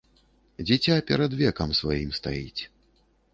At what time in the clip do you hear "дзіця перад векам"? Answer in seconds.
0.67-1.69